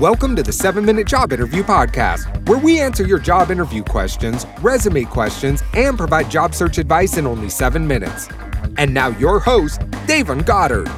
Welcome 0.00 0.36
to 0.36 0.44
the 0.44 0.52
7 0.52 0.84
Minute 0.84 1.08
Job 1.08 1.32
Interview 1.32 1.64
Podcast, 1.64 2.48
where 2.48 2.60
we 2.60 2.78
answer 2.78 3.04
your 3.04 3.18
job 3.18 3.50
interview 3.50 3.82
questions, 3.82 4.46
resume 4.60 5.02
questions, 5.02 5.60
and 5.74 5.98
provide 5.98 6.30
job 6.30 6.54
search 6.54 6.78
advice 6.78 7.16
in 7.16 7.26
only 7.26 7.50
7 7.50 7.84
minutes. 7.84 8.28
And 8.76 8.94
now, 8.94 9.08
your 9.08 9.40
host, 9.40 9.80
Davon 10.06 10.42
Goddard. 10.42 10.88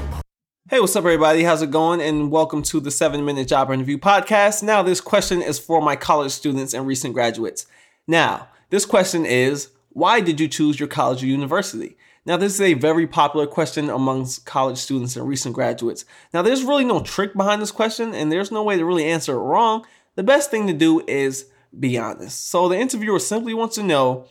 Hey, 0.68 0.80
what's 0.80 0.94
up, 0.96 1.04
everybody? 1.06 1.44
How's 1.44 1.62
it 1.62 1.70
going? 1.70 2.02
And 2.02 2.30
welcome 2.30 2.62
to 2.64 2.78
the 2.78 2.90
7 2.90 3.24
Minute 3.24 3.48
Job 3.48 3.70
Interview 3.70 3.96
Podcast. 3.96 4.62
Now, 4.62 4.82
this 4.82 5.00
question 5.00 5.40
is 5.40 5.58
for 5.58 5.80
my 5.80 5.96
college 5.96 6.32
students 6.32 6.74
and 6.74 6.86
recent 6.86 7.14
graduates. 7.14 7.66
Now, 8.06 8.48
this 8.68 8.84
question 8.84 9.24
is 9.24 9.70
Why 9.90 10.20
did 10.20 10.40
you 10.40 10.48
choose 10.48 10.78
your 10.78 10.88
college 10.88 11.22
or 11.22 11.26
university? 11.26 11.96
Now, 12.26 12.36
this 12.36 12.54
is 12.54 12.60
a 12.60 12.74
very 12.74 13.06
popular 13.06 13.46
question 13.46 13.90
amongst 13.90 14.46
college 14.46 14.78
students 14.78 15.16
and 15.16 15.26
recent 15.26 15.54
graduates. 15.54 16.04
Now, 16.32 16.42
there's 16.42 16.62
really 16.62 16.84
no 16.84 17.00
trick 17.00 17.34
behind 17.34 17.60
this 17.60 17.72
question, 17.72 18.14
and 18.14 18.30
there's 18.30 18.52
no 18.52 18.62
way 18.62 18.76
to 18.76 18.84
really 18.84 19.06
answer 19.06 19.34
it 19.34 19.42
wrong. 19.42 19.84
The 20.14 20.22
best 20.22 20.50
thing 20.50 20.66
to 20.66 20.72
do 20.72 21.02
is 21.06 21.46
be 21.78 21.98
honest. 21.98 22.48
So, 22.48 22.68
the 22.68 22.78
interviewer 22.78 23.18
simply 23.18 23.54
wants 23.54 23.74
to 23.76 23.82
know 23.82 24.26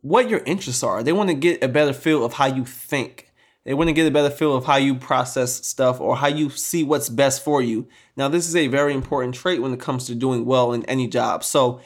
what 0.00 0.30
your 0.30 0.40
interests 0.40 0.82
are. 0.82 1.02
They 1.02 1.12
want 1.12 1.30
to 1.30 1.34
get 1.34 1.62
a 1.62 1.68
better 1.68 1.92
feel 1.92 2.24
of 2.24 2.34
how 2.34 2.46
you 2.46 2.64
think. 2.64 3.32
They 3.64 3.74
want 3.74 3.88
to 3.88 3.94
get 3.94 4.06
a 4.06 4.10
better 4.10 4.30
feel 4.30 4.54
of 4.54 4.66
how 4.66 4.76
you 4.76 4.94
process 4.94 5.66
stuff 5.66 6.00
or 6.00 6.16
how 6.16 6.26
you 6.28 6.50
see 6.50 6.84
what's 6.84 7.08
best 7.08 7.42
for 7.42 7.62
you. 7.62 7.88
Now, 8.16 8.28
this 8.28 8.46
is 8.46 8.54
a 8.54 8.68
very 8.68 8.94
important 8.94 9.34
trait 9.34 9.62
when 9.62 9.72
it 9.72 9.80
comes 9.80 10.06
to 10.06 10.14
doing 10.14 10.44
well 10.44 10.72
in 10.72 10.84
any 10.84 11.08
job. 11.08 11.42
So, 11.42 11.80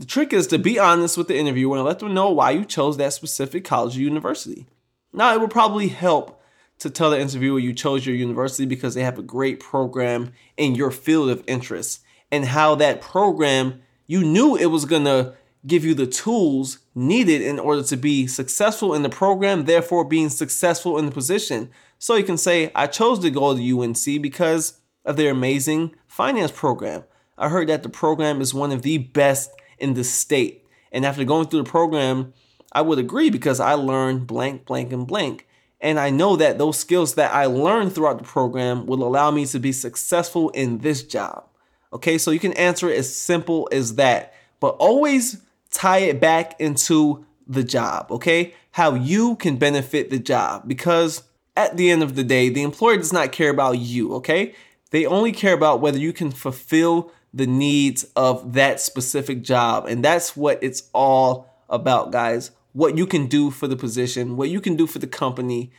the 0.00 0.06
trick 0.06 0.32
is 0.32 0.46
to 0.46 0.58
be 0.58 0.78
honest 0.78 1.18
with 1.18 1.28
the 1.28 1.36
interviewer 1.36 1.76
and 1.76 1.84
let 1.84 1.98
them 1.98 2.14
know 2.14 2.30
why 2.30 2.52
you 2.52 2.64
chose 2.64 2.96
that 2.96 3.12
specific 3.12 3.66
college 3.66 3.98
or 3.98 4.00
university. 4.00 4.66
Now, 5.12 5.34
it 5.34 5.40
will 5.40 5.48
probably 5.48 5.88
help 5.88 6.42
to 6.78 6.88
tell 6.88 7.10
the 7.10 7.20
interviewer 7.20 7.58
you 7.58 7.74
chose 7.74 8.06
your 8.06 8.16
university 8.16 8.64
because 8.64 8.94
they 8.94 9.02
have 9.02 9.18
a 9.18 9.22
great 9.22 9.60
program 9.60 10.32
in 10.56 10.74
your 10.74 10.90
field 10.90 11.28
of 11.28 11.44
interest 11.46 12.00
and 12.32 12.46
how 12.46 12.74
that 12.76 13.02
program 13.02 13.82
you 14.06 14.24
knew 14.24 14.56
it 14.56 14.66
was 14.66 14.86
going 14.86 15.04
to 15.04 15.34
give 15.66 15.84
you 15.84 15.92
the 15.92 16.06
tools 16.06 16.78
needed 16.94 17.42
in 17.42 17.58
order 17.58 17.82
to 17.82 17.96
be 17.98 18.26
successful 18.26 18.94
in 18.94 19.02
the 19.02 19.10
program, 19.10 19.66
therefore 19.66 20.04
being 20.06 20.30
successful 20.30 20.98
in 20.98 21.04
the 21.04 21.12
position. 21.12 21.68
So 21.98 22.16
you 22.16 22.24
can 22.24 22.38
say, 22.38 22.72
I 22.74 22.86
chose 22.86 23.18
to 23.18 23.30
go 23.30 23.54
to 23.54 23.80
UNC 23.80 24.22
because 24.22 24.80
of 25.04 25.18
their 25.18 25.32
amazing 25.32 25.94
finance 26.06 26.52
program. 26.52 27.04
I 27.36 27.50
heard 27.50 27.68
that 27.68 27.82
the 27.82 27.90
program 27.90 28.40
is 28.40 28.54
one 28.54 28.72
of 28.72 28.80
the 28.80 28.96
best 28.96 29.50
in 29.80 29.94
the 29.94 30.04
state. 30.04 30.66
And 30.92 31.06
after 31.06 31.24
going 31.24 31.48
through 31.48 31.62
the 31.62 31.70
program, 31.70 32.32
I 32.72 32.82
would 32.82 32.98
agree 32.98 33.30
because 33.30 33.60
I 33.60 33.74
learned 33.74 34.26
blank, 34.26 34.66
blank, 34.66 34.92
and 34.92 35.06
blank. 35.06 35.46
And 35.80 35.98
I 35.98 36.10
know 36.10 36.36
that 36.36 36.58
those 36.58 36.78
skills 36.78 37.14
that 37.14 37.32
I 37.32 37.46
learned 37.46 37.94
throughout 37.94 38.18
the 38.18 38.24
program 38.24 38.86
will 38.86 39.02
allow 39.02 39.30
me 39.30 39.46
to 39.46 39.58
be 39.58 39.72
successful 39.72 40.50
in 40.50 40.78
this 40.78 41.02
job. 41.02 41.44
Okay, 41.92 42.18
so 42.18 42.30
you 42.30 42.38
can 42.38 42.52
answer 42.52 42.88
it 42.88 42.98
as 42.98 43.14
simple 43.14 43.68
as 43.72 43.96
that, 43.96 44.34
but 44.60 44.76
always 44.76 45.42
tie 45.70 45.98
it 45.98 46.20
back 46.20 46.60
into 46.60 47.24
the 47.46 47.64
job, 47.64 48.12
okay? 48.12 48.54
How 48.72 48.94
you 48.94 49.34
can 49.36 49.56
benefit 49.56 50.10
the 50.10 50.18
job 50.20 50.68
because 50.68 51.24
at 51.56 51.76
the 51.76 51.90
end 51.90 52.02
of 52.02 52.14
the 52.14 52.22
day, 52.22 52.48
the 52.48 52.62
employer 52.62 52.96
does 52.96 53.12
not 53.12 53.32
care 53.32 53.50
about 53.50 53.78
you, 53.78 54.14
okay? 54.14 54.54
They 54.90 55.04
only 55.04 55.32
care 55.32 55.54
about 55.54 55.80
whether 55.80 55.98
you 55.98 56.12
can 56.12 56.30
fulfill 56.30 57.10
the 57.32 57.46
needs 57.46 58.04
of 58.16 58.54
that 58.54 58.80
specific 58.80 59.42
job. 59.42 59.86
And 59.86 60.04
that's 60.04 60.36
what 60.36 60.62
it's 60.62 60.88
all 60.92 61.48
about, 61.68 62.10
guys 62.10 62.50
what 62.72 62.96
you 62.96 63.06
can 63.06 63.26
do 63.26 63.50
for 63.50 63.66
the 63.66 63.76
position, 63.76 64.36
what 64.36 64.48
you 64.48 64.60
can 64.60 64.76
do 64.76 64.86
for 64.86 64.98
the 64.98 65.06
company, 65.06 65.70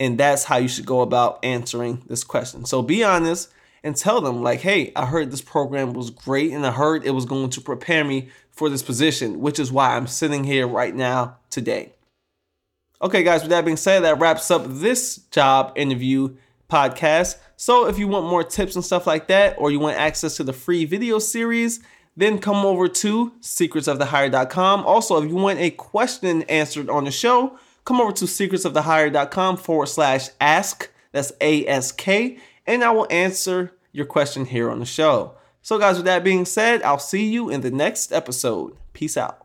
and 0.00 0.18
that's 0.18 0.44
how 0.44 0.56
you 0.56 0.68
should 0.68 0.86
go 0.86 1.00
about 1.00 1.44
answering 1.44 2.02
this 2.08 2.24
question. 2.24 2.64
So 2.64 2.82
be 2.82 3.04
honest 3.04 3.50
and 3.82 3.94
tell 3.94 4.20
them, 4.20 4.42
like, 4.42 4.60
hey, 4.60 4.92
I 4.96 5.06
heard 5.06 5.30
this 5.30 5.42
program 5.42 5.92
was 5.92 6.10
great 6.10 6.52
and 6.52 6.66
I 6.66 6.72
heard 6.72 7.04
it 7.04 7.10
was 7.10 7.26
going 7.26 7.50
to 7.50 7.60
prepare 7.60 8.04
me 8.04 8.28
for 8.50 8.68
this 8.68 8.82
position, 8.82 9.40
which 9.40 9.58
is 9.58 9.70
why 9.70 9.94
I'm 9.94 10.06
sitting 10.06 10.44
here 10.44 10.66
right 10.66 10.94
now 10.94 11.36
today. 11.50 11.92
Okay, 13.02 13.22
guys, 13.22 13.42
with 13.42 13.50
that 13.50 13.64
being 13.64 13.76
said, 13.76 14.00
that 14.00 14.18
wraps 14.18 14.50
up 14.50 14.62
this 14.66 15.16
job 15.30 15.72
interview 15.76 16.34
podcast. 16.74 17.36
So 17.56 17.86
if 17.86 17.98
you 17.98 18.08
want 18.08 18.26
more 18.26 18.42
tips 18.42 18.74
and 18.74 18.84
stuff 18.84 19.06
like 19.06 19.28
that, 19.28 19.56
or 19.58 19.70
you 19.70 19.78
want 19.78 19.96
access 19.96 20.36
to 20.36 20.44
the 20.44 20.52
free 20.52 20.84
video 20.84 21.18
series, 21.18 21.80
then 22.16 22.38
come 22.38 22.64
over 22.64 22.88
to 22.88 23.32
secretsofthehire.com. 23.40 24.86
Also, 24.86 25.22
if 25.22 25.28
you 25.28 25.36
want 25.36 25.58
a 25.58 25.70
question 25.70 26.42
answered 26.42 26.88
on 26.88 27.04
the 27.04 27.10
show, 27.10 27.58
come 27.84 28.00
over 28.00 28.12
to 28.12 28.24
secretsofthehire.com 28.24 29.56
forward 29.56 29.86
slash 29.86 30.28
ask. 30.40 30.90
That's 31.12 31.32
A 31.40 31.66
S 31.66 31.92
K. 31.92 32.38
And 32.66 32.82
I 32.82 32.90
will 32.90 33.06
answer 33.10 33.72
your 33.92 34.06
question 34.06 34.46
here 34.46 34.70
on 34.70 34.80
the 34.80 34.86
show. 34.86 35.36
So, 35.62 35.78
guys, 35.78 35.96
with 35.96 36.06
that 36.06 36.24
being 36.24 36.44
said, 36.44 36.82
I'll 36.82 36.98
see 36.98 37.24
you 37.28 37.50
in 37.50 37.60
the 37.60 37.70
next 37.70 38.12
episode. 38.12 38.76
Peace 38.92 39.16
out. 39.16 39.43